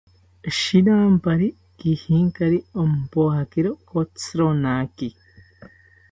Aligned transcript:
Shirampari 0.59 1.49
kijinkari, 1.83 2.57
rompojakiro 2.79 3.73
kotzironaki 3.91 5.11